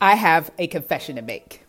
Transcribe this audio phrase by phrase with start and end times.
[0.00, 1.66] I have a confession to make.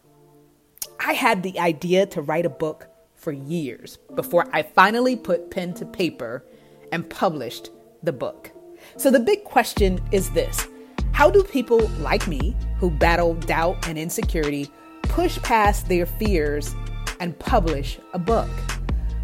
[1.00, 5.74] I had the idea to write a book for years before I finally put pen
[5.76, 6.46] to paper
[6.92, 7.72] and published
[8.04, 8.52] the book.
[8.98, 10.68] So the big question is this
[11.12, 14.70] How do people like me who battle doubt and insecurity
[15.02, 16.76] push past their fears
[17.20, 18.50] and publish a book?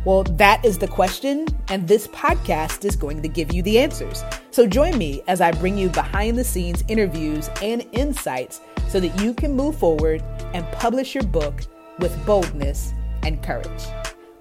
[0.05, 4.23] Well, that is the question, and this podcast is going to give you the answers.
[4.51, 9.19] So join me as I bring you behind the scenes interviews and insights so that
[9.19, 10.21] you can move forward
[10.53, 11.61] and publish your book
[11.97, 13.83] with boldness and courage.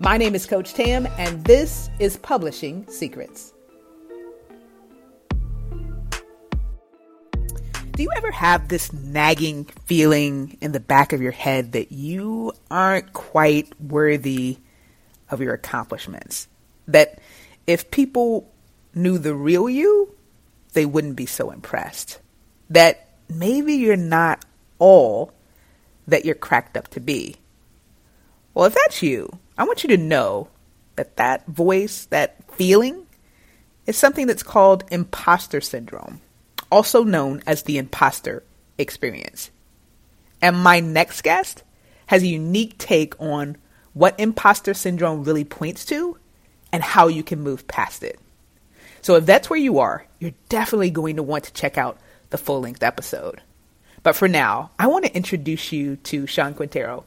[0.00, 3.54] My name is Coach Tam, and this is Publishing Secrets.
[7.92, 12.52] Do you ever have this nagging feeling in the back of your head that you
[12.70, 14.58] aren't quite worthy
[15.34, 16.48] of your accomplishments.
[16.88, 17.18] That
[17.66, 18.50] if people
[18.94, 20.14] knew the real you,
[20.72, 22.20] they wouldn't be so impressed.
[22.70, 24.44] That maybe you're not
[24.78, 25.32] all
[26.06, 27.36] that you're cracked up to be.
[28.52, 30.48] Well, if that's you, I want you to know
[30.96, 33.06] that that voice, that feeling,
[33.86, 36.20] is something that's called imposter syndrome,
[36.70, 38.42] also known as the imposter
[38.78, 39.50] experience.
[40.40, 41.62] And my next guest
[42.06, 43.56] has a unique take on
[43.94, 46.18] what imposter syndrome really points to
[46.72, 48.18] and how you can move past it.
[49.00, 51.98] So if that's where you are, you're definitely going to want to check out
[52.30, 53.40] the full length episode.
[54.02, 57.04] But for now, I want to introduce you to Sean Quintero.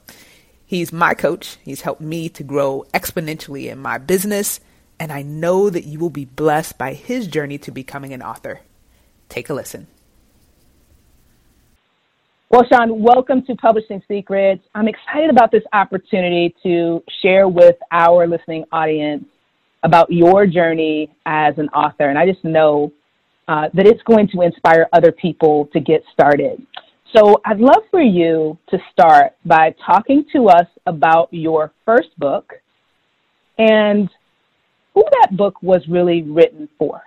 [0.66, 1.58] He's my coach.
[1.64, 4.60] He's helped me to grow exponentially in my business,
[5.00, 8.62] and I know that you will be blessed by his journey to becoming an author.
[9.30, 9.88] Take a listen.
[12.50, 14.64] Well, Sean, welcome to Publishing Secrets.
[14.74, 19.26] I'm excited about this opportunity to share with our listening audience
[19.84, 22.10] about your journey as an author.
[22.10, 22.94] And I just know
[23.50, 26.66] uh, that it's going to inspire other people to get started.
[27.14, 32.54] So I'd love for you to start by talking to us about your first book
[33.58, 34.10] and
[34.94, 37.02] who that book was really written for.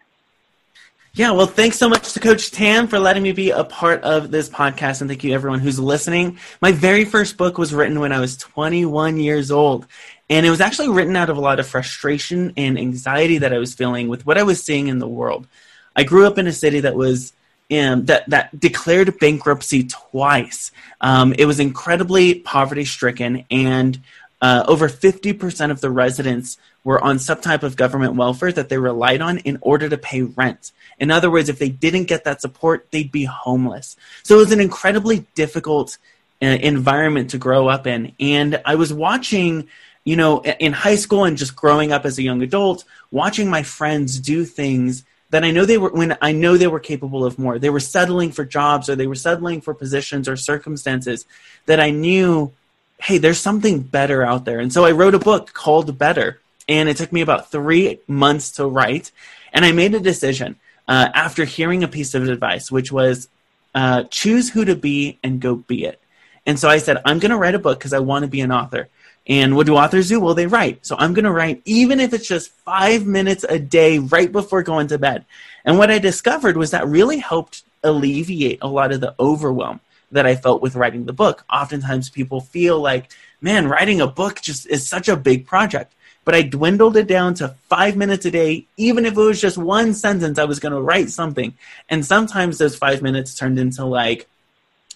[1.13, 4.31] Yeah, well, thanks so much to Coach Tam for letting me be a part of
[4.31, 6.39] this podcast, and thank you everyone who's listening.
[6.63, 9.89] My very first book was written when I was 21 years old,
[10.29, 13.59] and it was actually written out of a lot of frustration and anxiety that I
[13.59, 15.49] was feeling with what I was seeing in the world.
[15.97, 17.33] I grew up in a city that was
[17.73, 20.71] um, that that declared bankruptcy twice.
[21.01, 24.01] Um, it was incredibly poverty stricken, and
[24.41, 28.79] uh, over 50% of the residents were on some type of government welfare that they
[28.79, 30.73] relied on in order to pay rent.
[30.99, 33.97] In other words, if they didn't get that support, they'd be homeless.
[34.23, 35.99] So it was an incredibly difficult
[36.43, 38.15] uh, environment to grow up in.
[38.19, 39.69] And I was watching,
[40.05, 43.63] you know, in high school and just growing up as a young adult, watching my
[43.63, 47.39] friends do things that I know they were when I know they were capable of
[47.39, 47.59] more.
[47.59, 51.25] They were settling for jobs or they were settling for positions or circumstances
[51.67, 52.53] that I knew,
[53.01, 54.61] hey, there's something better out there.
[54.61, 56.41] And so I wrote a book called Better.
[56.69, 59.11] And it took me about three months to write.
[59.53, 60.57] And I made a decision
[60.87, 63.29] uh, after hearing a piece of advice, which was
[63.75, 66.01] uh, choose who to be and go be it.
[66.47, 68.41] And so I said, I'm going to write a book because I want to be
[68.41, 68.89] an author.
[69.27, 70.21] And what do authors do?
[70.21, 70.85] Well, they write.
[70.87, 74.63] So I'm going to write, even if it's just five minutes a day right before
[74.63, 75.25] going to bed.
[75.65, 79.81] And what I discovered was that really helped alleviate a lot of the overwhelm
[80.13, 81.45] that I felt with writing the book.
[81.53, 85.95] Oftentimes people feel like, man, writing a book just is such a big project
[86.25, 89.59] but I dwindled it down to five minutes a day, even if it was just
[89.59, 91.55] one sentence, I was going to write something.
[91.89, 94.29] And sometimes those five minutes turned into like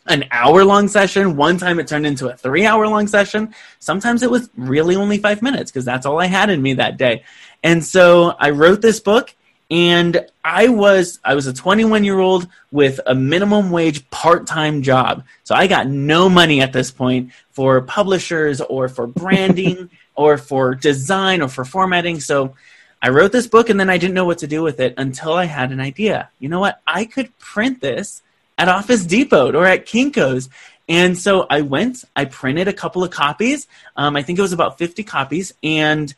[0.06, 1.36] an hour long session.
[1.36, 3.54] One time it turned into a three hour long session.
[3.78, 6.98] Sometimes it was really only five minutes because that's all I had in me that
[6.98, 7.24] day.
[7.62, 9.34] And so I wrote this book
[9.74, 14.82] and I was I was a 21 year old with a minimum wage part time
[14.82, 15.24] job.
[15.42, 20.76] So I got no money at this point for publishers or for branding or for
[20.76, 22.20] design or for formatting.
[22.20, 22.54] So
[23.02, 25.32] I wrote this book and then I didn't know what to do with it until
[25.32, 26.30] I had an idea.
[26.38, 26.80] You know what?
[26.86, 28.22] I could print this
[28.56, 30.48] at Office Depot or at Kinko's.
[30.88, 33.66] And so I went, I printed a couple of copies.
[33.96, 35.52] Um, I think it was about 50 copies.
[35.64, 36.14] And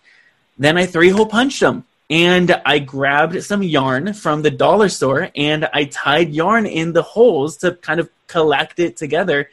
[0.58, 1.86] then I three hole punched them.
[2.08, 7.02] And I grabbed some yarn from the dollar store and I tied yarn in the
[7.02, 9.50] holes to kind of collect it together.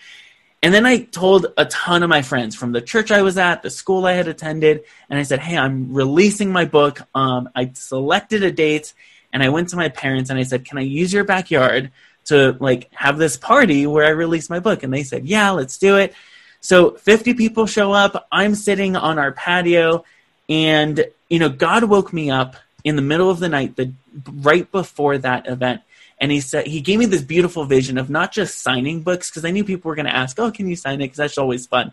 [0.64, 3.64] And then I told a ton of my friends from the church I was at,
[3.64, 7.02] the school I had attended, and I said, "Hey, I'm releasing my book.
[7.14, 8.94] Um, I selected a date,
[9.34, 11.92] and I went to my parents and I said, "Can I use your backyard
[12.26, 15.78] to like have this party where I release my book?" And they said, "Yeah, let's
[15.78, 16.14] do it."
[16.62, 18.26] So 50 people show up.
[18.32, 20.06] I'm sitting on our patio,
[20.48, 23.92] and you know, God woke me up in the middle of the night, the
[24.32, 25.82] right before that event,
[26.20, 29.44] and he said he gave me this beautiful vision of not just signing books because
[29.44, 31.66] I knew people were going to ask, "Oh, can you sign it?" Because that's always
[31.66, 31.92] fun.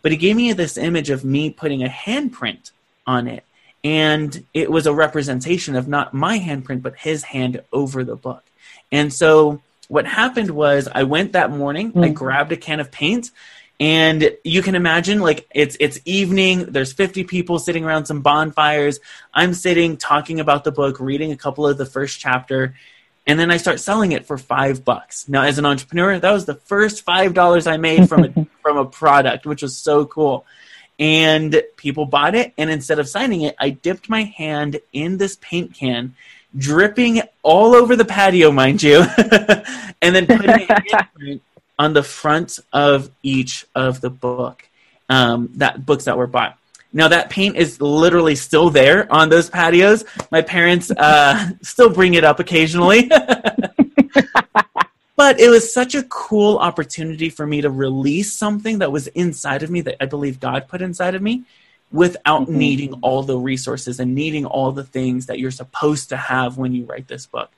[0.00, 2.70] But he gave me this image of me putting a handprint
[3.06, 3.44] on it,
[3.84, 8.42] and it was a representation of not my handprint but his hand over the book.
[8.90, 12.04] And so what happened was I went that morning, mm-hmm.
[12.04, 13.32] I grabbed a can of paint
[13.80, 18.98] and you can imagine like it's it's evening there's 50 people sitting around some bonfires.
[19.32, 22.74] I'm sitting talking about the book reading a couple of the first chapter
[23.26, 25.28] and then i start selling it for five bucks.
[25.28, 28.78] Now as an entrepreneur that was the first five dollars i made from a from
[28.78, 30.44] a product which was so cool.
[31.00, 35.36] And people bought it and instead of signing it i dipped my hand in this
[35.40, 36.16] paint can
[36.56, 39.04] dripping all over the patio mind you
[40.02, 41.42] and then putting it
[41.78, 44.68] on the front of each of the book
[45.08, 46.58] um, that books that were bought.
[46.92, 50.04] Now that paint is literally still there on those patios.
[50.30, 53.08] My parents uh, still bring it up occasionally.
[55.16, 59.62] but it was such a cool opportunity for me to release something that was inside
[59.62, 61.44] of me that I believe God put inside of me
[61.90, 62.58] without mm-hmm.
[62.58, 66.72] needing all the resources and needing all the things that you're supposed to have when
[66.72, 67.50] you write this book.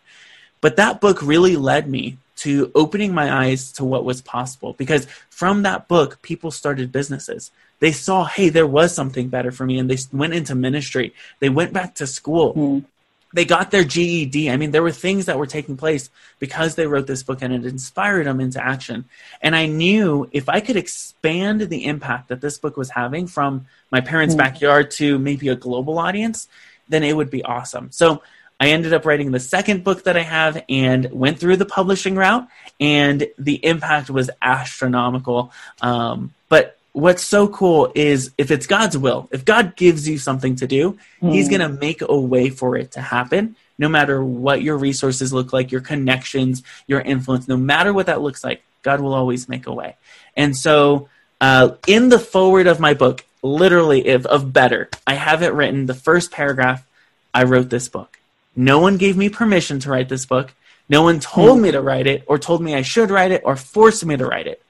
[0.60, 5.06] But that book really led me to opening my eyes to what was possible because
[5.28, 7.50] from that book, people started businesses.
[7.80, 11.14] They saw, hey, there was something better for me, and they went into ministry.
[11.40, 12.54] They went back to school.
[12.54, 12.84] Mm.
[13.32, 14.50] They got their GED.
[14.50, 17.54] I mean, there were things that were taking place because they wrote this book and
[17.54, 19.04] it inspired them into action.
[19.40, 23.66] And I knew if I could expand the impact that this book was having from
[23.92, 24.38] my parents' mm.
[24.38, 26.48] backyard to maybe a global audience,
[26.88, 27.92] then it would be awesome.
[27.92, 28.22] So
[28.60, 32.14] I ended up writing the second book that I have and went through the publishing
[32.14, 32.46] route,
[32.78, 35.52] and the impact was astronomical.
[35.80, 40.56] Um, but what's so cool is if it's God's will, if God gives you something
[40.56, 41.32] to do, mm.
[41.32, 45.32] He's going to make a way for it to happen, no matter what your resources
[45.32, 49.48] look like, your connections, your influence, no matter what that looks like, God will always
[49.48, 49.96] make a way.
[50.36, 51.08] And so,
[51.40, 55.86] uh, in the foreword of my book, literally of, of Better, I have it written
[55.86, 56.86] the first paragraph
[57.32, 58.19] I wrote this book.
[58.56, 60.52] No one gave me permission to write this book.
[60.88, 61.62] No one told hmm.
[61.62, 64.26] me to write it or told me I should write it or forced me to
[64.26, 64.62] write it.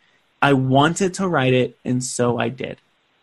[0.42, 2.78] I wanted to write it, and so I did.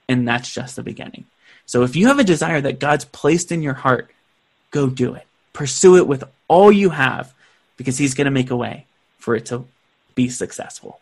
[0.07, 1.25] And that's just the beginning.
[1.65, 4.09] So if you have a desire that God's placed in your heart,
[4.71, 5.25] go do it.
[5.54, 7.33] Pursue it with all you have
[7.75, 8.86] because He's going to make a way
[9.18, 9.65] for it to
[10.15, 11.00] be successful.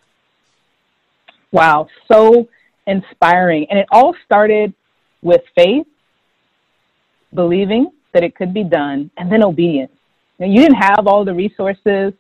[1.52, 2.50] Wow, so
[2.88, 3.68] inspiring.
[3.70, 4.74] And it all started
[5.22, 5.88] with faith,
[7.34, 9.92] believing, that it could be done, and then obedience.
[10.40, 12.14] Now, you didn't have all the resources,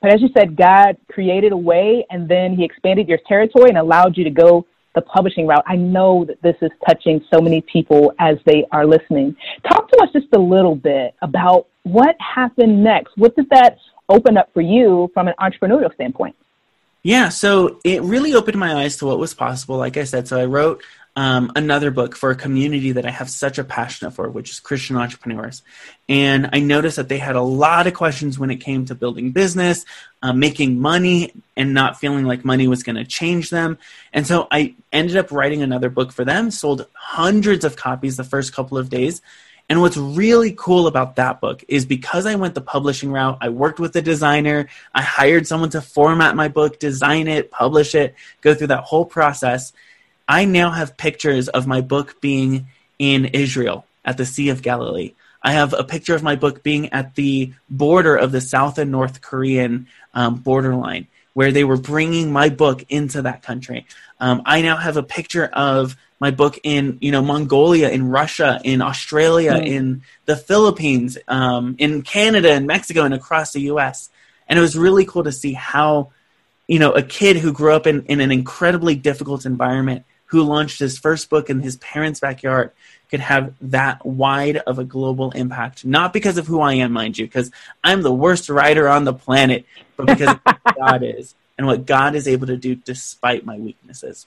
[0.00, 3.78] but as you said, God created a way, and then He expanded your territory and
[3.78, 5.64] allowed you to go the publishing route.
[5.66, 9.34] I know that this is touching so many people as they are listening.
[9.66, 13.16] Talk to us just a little bit about what happened next.
[13.16, 13.78] What did that
[14.08, 16.36] open up for you from an entrepreneurial standpoint?
[17.02, 19.76] Yeah, so it really opened my eyes to what was possible.
[19.76, 23.28] Like I said, so I wrote um, another book for a community that I have
[23.28, 25.62] such a passion for, which is Christian entrepreneurs.
[26.08, 29.30] And I noticed that they had a lot of questions when it came to building
[29.30, 29.84] business,
[30.22, 33.76] uh, making money, and not feeling like money was going to change them.
[34.12, 38.24] And so I ended up writing another book for them, sold hundreds of copies the
[38.24, 39.20] first couple of days.
[39.68, 43.50] And what's really cool about that book is because I went the publishing route, I
[43.50, 48.14] worked with a designer, I hired someone to format my book, design it, publish it,
[48.40, 49.72] go through that whole process
[50.28, 55.14] I now have pictures of my book being in Israel at the Sea of Galilee.
[55.42, 58.92] I have a picture of my book being at the border of the South and
[58.92, 63.86] North Korean um, borderline, where they were bringing my book into that country.
[64.20, 68.60] Um, I now have a picture of my book in you know Mongolia, in Russia,
[68.62, 69.66] in Australia, mm.
[69.66, 74.08] in the Philippines, um, in Canada, in Mexico, and across the U.S.
[74.48, 76.12] And it was really cool to see how
[76.68, 80.78] you know a kid who grew up in, in an incredibly difficult environment who launched
[80.78, 82.72] his first book in his parents' backyard
[83.10, 85.84] could have that wide of a global impact.
[85.84, 87.50] Not because of who I am, mind you, because
[87.84, 90.34] I'm the worst writer on the planet, but because
[90.78, 94.24] God is and what God is able to do despite my weaknesses.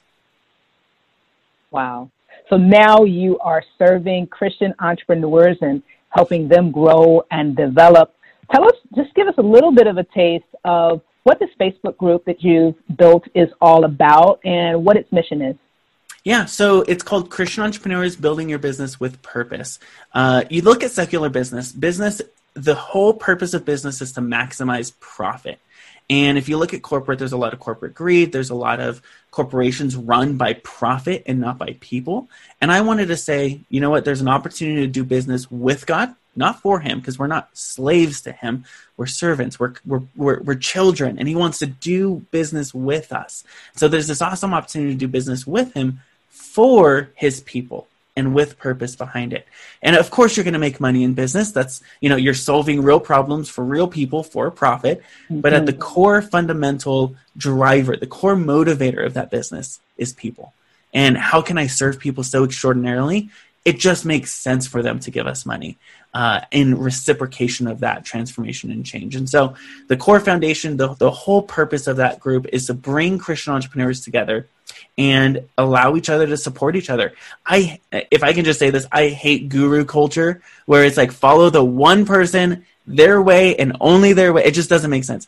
[1.72, 2.08] Wow.
[2.48, 8.14] So now you are serving Christian entrepreneurs and helping them grow and develop.
[8.52, 11.96] Tell us, just give us a little bit of a taste of what this Facebook
[11.96, 15.56] group that you've built is all about and what its mission is.
[16.26, 19.78] Yeah, so it's called Christian Entrepreneurs Building Your Business with Purpose.
[20.12, 22.20] Uh, you look at secular business, business,
[22.54, 25.60] the whole purpose of business is to maximize profit.
[26.10, 28.32] And if you look at corporate, there's a lot of corporate greed.
[28.32, 32.28] There's a lot of corporations run by profit and not by people.
[32.60, 35.86] And I wanted to say, you know what, there's an opportunity to do business with
[35.86, 38.64] God, not for him, because we're not slaves to him.
[38.96, 39.60] We're servants.
[39.60, 43.44] We're, we're, we're, we're children, and he wants to do business with us.
[43.76, 48.58] So there's this awesome opportunity to do business with him for his people and with
[48.58, 49.46] purpose behind it.
[49.82, 51.52] And of course, you're going to make money in business.
[51.52, 55.02] That's, you know, you're solving real problems for real people for a profit.
[55.24, 55.40] Mm-hmm.
[55.40, 60.54] But at the core fundamental driver, the core motivator of that business is people.
[60.94, 63.28] And how can I serve people so extraordinarily?
[63.66, 65.76] It just makes sense for them to give us money
[66.14, 69.16] uh, in reciprocation of that transformation and change.
[69.16, 69.56] And so,
[69.88, 74.02] the core foundation, the, the whole purpose of that group is to bring Christian entrepreneurs
[74.02, 74.46] together
[74.96, 77.12] and allow each other to support each other.
[77.44, 81.50] I, if I can just say this, I hate guru culture where it's like follow
[81.50, 84.44] the one person their way and only their way.
[84.44, 85.26] It just doesn't make sense.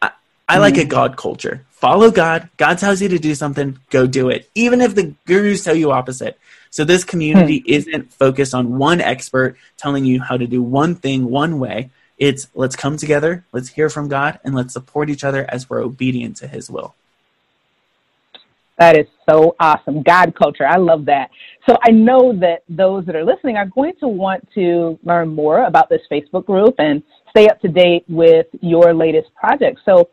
[0.00, 0.12] I,
[0.48, 0.88] I like a mm-hmm.
[0.88, 1.66] God culture.
[1.70, 2.48] Follow God.
[2.56, 4.48] God tells you to do something, go do it.
[4.54, 6.38] Even if the gurus tell you opposite.
[6.74, 7.72] So this community hmm.
[7.72, 11.90] isn't focused on one expert telling you how to do one thing one way.
[12.18, 15.84] It's let's come together, let's hear from God, and let's support each other as we're
[15.84, 16.96] obedient to His will.
[18.76, 20.02] That is so awesome.
[20.02, 20.66] God culture.
[20.66, 21.30] I love that.
[21.68, 25.66] So I know that those that are listening are going to want to learn more
[25.66, 29.78] about this Facebook group and stay up to date with your latest project.
[29.84, 30.08] So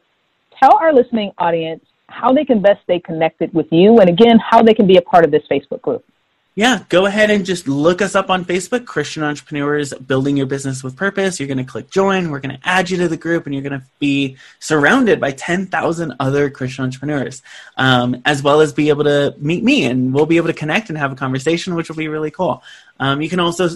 [0.60, 4.62] tell our listening audience how they can best stay connected with you and again, how
[4.62, 6.06] they can be a part of this Facebook group
[6.54, 10.84] yeah, go ahead and just look us up on Facebook, Christian Entrepreneurs Building Your Business
[10.84, 11.40] with Purpose.
[11.40, 12.30] You're going to click join.
[12.30, 15.32] We're going to add you to the group, and you're going to be surrounded by
[15.32, 17.42] 10,000 other Christian entrepreneurs,
[17.78, 20.90] um, as well as be able to meet me, and we'll be able to connect
[20.90, 22.62] and have a conversation, which will be really cool.
[23.02, 23.68] Um, you can also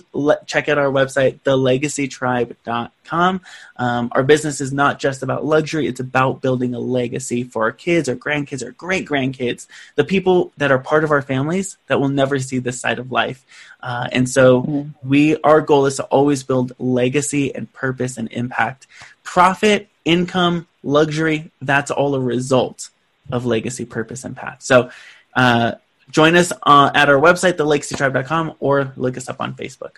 [0.45, 3.41] check out our website, thelegacytribe.com.
[3.77, 7.71] Um, our business is not just about luxury, it's about building a legacy for our
[7.71, 9.65] kids, our grandkids, our great grandkids,
[9.95, 13.11] the people that are part of our families that will never see this side of
[13.11, 13.43] life.
[13.81, 15.09] Uh, and so mm-hmm.
[15.09, 18.85] we our goal is to always build legacy and purpose and impact.
[19.23, 22.91] Profit, income, luxury, that's all a result
[23.31, 24.61] of legacy, purpose, and path.
[24.61, 24.91] So
[25.35, 25.73] uh,
[26.09, 29.97] Join us uh, at our website, thelegacytribe.com, or look us up on Facebook.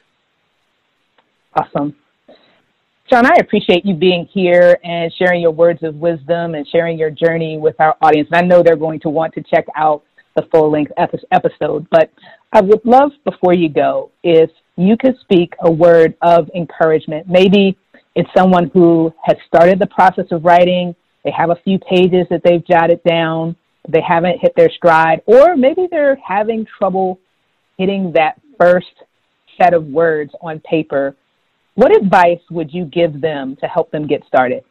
[1.53, 1.95] Awesome.
[3.09, 7.09] Sean, I appreciate you being here and sharing your words of wisdom and sharing your
[7.09, 8.27] journey with our audience.
[8.31, 10.03] And I know they're going to want to check out
[10.35, 10.91] the full length
[11.31, 12.11] episode, but
[12.53, 17.27] I would love before you go if you could speak a word of encouragement.
[17.27, 17.77] Maybe
[18.15, 22.41] it's someone who has started the process of writing, they have a few pages that
[22.43, 23.55] they've jotted down,
[23.87, 27.19] they haven't hit their stride, or maybe they're having trouble
[27.77, 28.87] hitting that first
[29.59, 31.15] set of words on paper.
[31.75, 34.63] What advice would you give them to help them get started?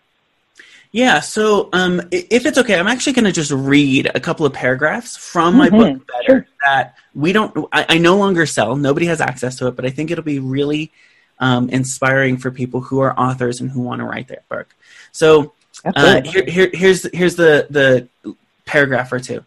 [0.93, 4.53] Yeah, so um, if it's okay, I'm actually going to just read a couple of
[4.53, 5.99] paragraphs from my mm-hmm.
[5.99, 6.47] book Better sure.
[6.65, 8.77] that we don't, I, I, no longer sell.
[8.77, 10.93] Nobody has access to it, but I think it'll be really
[11.39, 14.75] um, inspiring for people who are authors and who want to write their book.
[15.13, 15.53] So
[15.85, 19.45] uh, here, here, here's here's the the paragraph or two.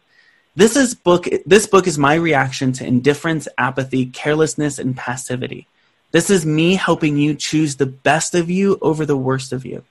[0.55, 5.67] This is book this book is my reaction to indifference, apathy, carelessness and passivity.
[6.11, 9.83] This is me helping you choose the best of you over the worst of you.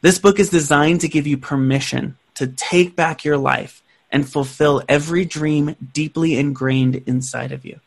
[0.00, 4.82] This book is designed to give you permission to take back your life and fulfill
[4.88, 7.80] every dream deeply ingrained inside of you.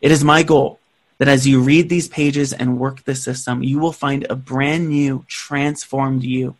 [0.00, 0.78] It is my goal
[1.18, 4.88] that as you read these pages and work the system, you will find a brand
[4.88, 6.56] new, transformed you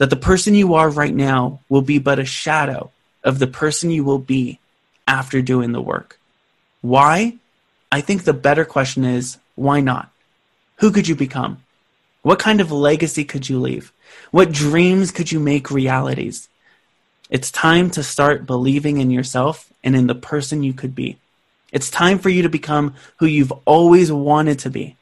[0.00, 2.90] that the person you are right now will be but a shadow
[3.22, 4.58] of the person you will be
[5.06, 6.18] after doing the work.
[6.80, 7.36] Why?
[7.92, 10.10] I think the better question is why not?
[10.76, 11.62] Who could you become?
[12.22, 13.92] What kind of legacy could you leave?
[14.30, 16.48] What dreams could you make realities?
[17.28, 21.18] It's time to start believing in yourself and in the person you could be.
[21.72, 24.96] It's time for you to become who you've always wanted to be.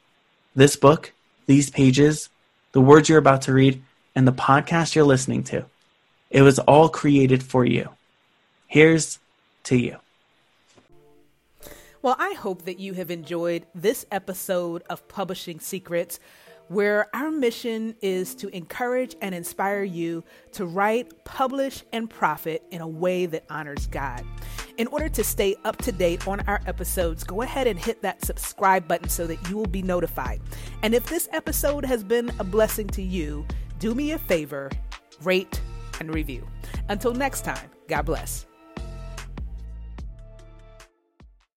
[0.57, 1.13] This book,
[1.45, 2.27] these pages,
[2.73, 3.81] the words you're about to read,
[4.19, 5.63] and the podcast you're listening to.
[6.29, 7.87] It was all created for you.
[8.67, 9.17] Here's
[9.63, 9.95] to you.
[12.01, 16.19] Well, I hope that you have enjoyed this episode of Publishing Secrets,
[16.67, 22.81] where our mission is to encourage and inspire you to write, publish, and profit in
[22.81, 24.25] a way that honors God.
[24.75, 28.25] In order to stay up to date on our episodes, go ahead and hit that
[28.25, 30.41] subscribe button so that you will be notified.
[30.83, 33.45] And if this episode has been a blessing to you,
[33.79, 34.69] do me a favor,
[35.23, 35.61] rate
[35.99, 36.45] and review.
[36.89, 38.48] Until next time, God bless.